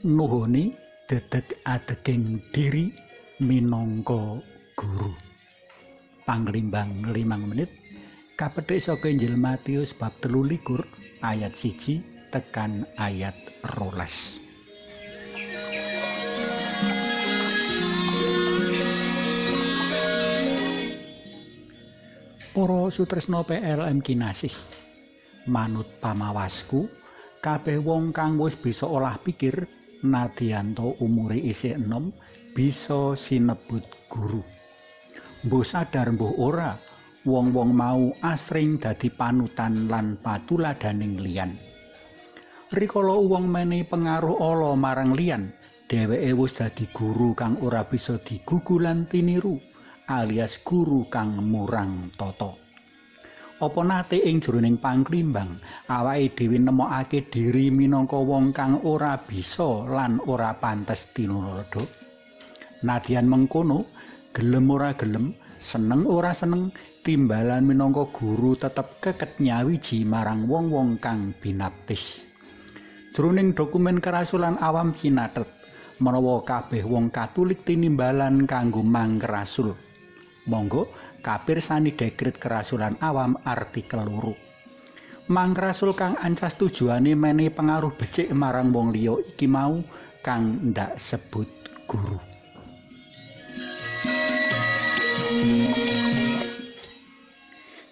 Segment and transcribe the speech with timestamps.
[0.00, 0.72] nuhuni
[1.04, 2.88] dedeg adeging diri
[3.44, 4.40] minangka
[4.72, 5.12] guru.
[6.24, 7.68] Panglimbang 5 menit
[8.32, 13.36] kapethik saka Injil Matius bab 13 ayat 1 tekan ayat
[13.76, 14.40] rolas.
[22.56, 24.52] Para sutresna PLM kinasih
[25.44, 26.88] manut pamawasku
[27.40, 32.12] kabeh wong kang wis bisa olah pikir nadyanto umure isih enom
[32.56, 34.42] bisa sinebut guru
[35.46, 36.76] mbuh sadar mbuh ora
[37.24, 41.56] wong-wong mau asring dadi panutan lan patuladaning liyan
[42.72, 45.52] rikala wong menehi pengaruh ala marang liyan
[45.90, 49.58] dheweke wis dadi guru kang ora bisa digugulan tiniru
[50.10, 52.69] alias guru kang murang tata.
[53.60, 55.60] Apa nate ing jroning pangklimbang
[55.92, 61.84] awake dhewe nemokake diri minangka wong kang ora bisa lan ora pantes tinulada?
[62.80, 63.84] Nadyan mengkono,
[64.32, 66.72] gelem ora gelem, seneng ora seneng,
[67.04, 72.24] timbalan minangka guru tetep keket nyawiji marang wong-wong kang binaptis.
[73.12, 75.44] Jroning dokumen kerasulan awam cinatet,
[76.00, 79.76] menawa kabeh wong Katolik tinimbalan kanggo mangkerasul.
[80.48, 80.88] Monggo
[81.20, 84.32] kapirsani dekret kerasulan awam artikel loro.
[85.30, 89.78] Mangkrasul kang ancas tujuane menehi pengaruh becik marang wong liya iki mau
[90.24, 91.46] kang ndak sebut
[91.86, 92.18] guru.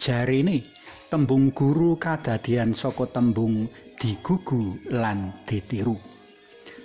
[0.00, 0.62] Jarine
[1.10, 5.98] tembung guru kadadian saka tembung digugu lan ditiru.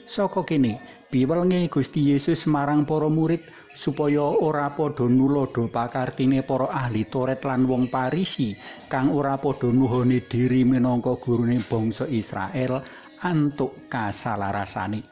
[0.10, 3.44] Saka kene piwelnge Gusti Yesus marang para murid
[3.76, 8.56] supaya ora padha nulodo pakartine para ahli Toret lan wong Parisi
[8.88, 12.80] kang ora padha nuhoni diri minangka gurune bangsa Israel
[13.20, 15.04] antuk kasalarasane.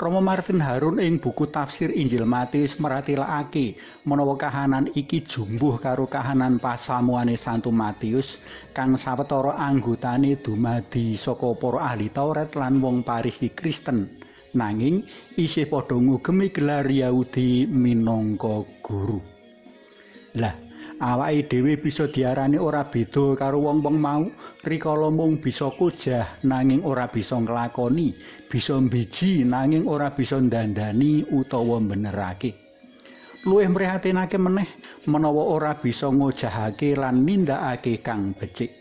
[0.00, 3.76] Romo Martin Harun ing buku tafsir Injil Matius meratilake
[4.08, 8.40] menawa kahanan iki jumbuh karo kahanan pasamuane Santo Matius
[8.72, 14.08] kang sawetara anggotane dumadi saka para ahli Taurat lan wong Parisi Kristen.
[14.54, 15.06] Nanging
[15.38, 19.20] isih padha ngugemi gelar Yahudi minangka guru.
[20.38, 20.54] Lah,
[21.02, 24.24] awake dhewe bisa diarani ora beda karo wong-wong mau,
[24.62, 28.14] rikala mung bisa kujah nanging ora bisa nglakoni,
[28.46, 32.54] bisa mbiji nanging ora bisa ndandani utawa benerake.
[33.48, 34.68] Luwih mrihatinake meneh
[35.08, 38.79] menawa ora bisa ngojahake lan nindakake kang becik.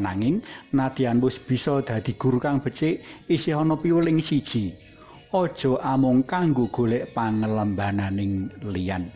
[0.00, 0.40] Nanging
[0.72, 4.72] nadyan wis bisa dadi guru kang becik isih ana piweling siji.
[5.32, 9.12] Aja amung kanggo golek pangelembananing liyan.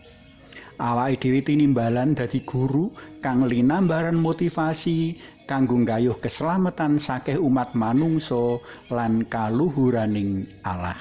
[0.77, 2.93] Awake dhewe tinimbalan dadi guru
[3.25, 5.17] kang linambaran motivasi
[5.49, 8.61] kanggo nggayuh keselamatan sakeh umat manungsa
[8.93, 11.01] lan kaluhuraning Allah.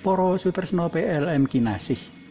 [0.00, 2.21] Para sutresna PLM kinasih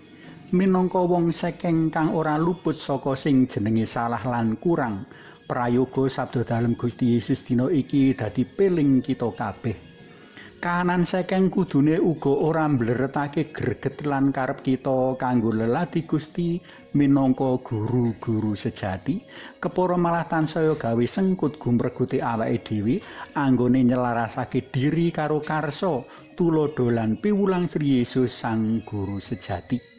[0.52, 5.08] minangka wong sekeng kang ora luput saka sing jenenge salah lan kurang
[5.48, 9.76] prayoga sabda dalem Gusti Yesus dina iki dadi peling kita kabeh.
[10.62, 16.60] Kanan sekeng kudune uga ora mbleretake greget lan karep kita kanggo lelati Gusti
[16.94, 19.24] minangka guru-guru sejati
[19.58, 23.00] kepara malah tansaya gawe sengkut gumreguti awake dhewe
[23.40, 26.04] anggone nyelarasake diri karo karsa
[26.36, 29.91] tulodo lan piwulang Sri Yesus sang guru sejati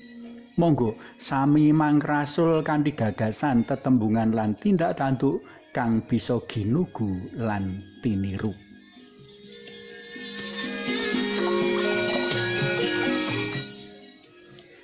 [0.60, 5.40] Monggo sami mangkrasul kanthi gagasan tetembungan lan tindak tanduk
[5.72, 8.52] kang bisa ginugu lan tiniru.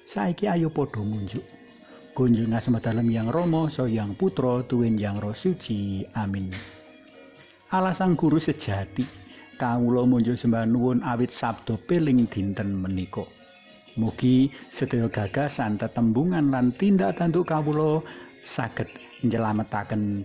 [0.09, 1.45] Saiki ayo padha munjuk.
[2.17, 6.09] Kunjung asma dalem yang Romo so yang putra tuwin yang roh suci.
[6.17, 6.49] Amin.
[7.69, 9.05] Alasang guru sejati,
[9.61, 13.38] kawula munjuk sembah nuwun awit sabdo peling dinten menika.
[13.99, 17.99] Mugi sedaya gagasan tetembungan lan tindak tanduk kawula
[18.47, 18.87] saged
[19.27, 20.23] nyelametaken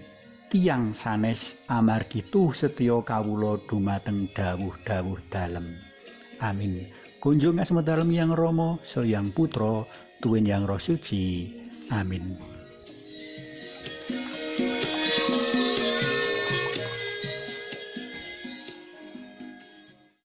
[0.53, 5.73] tiang sanes amargi tuh setya kawula dumateng dawuh-dawuh dalem.
[6.37, 6.85] Amin.
[7.17, 9.81] Kunjung asma dalem yang Romo, so yang putra,
[10.21, 11.49] tuwin yang roh suci.
[11.89, 12.37] Amin.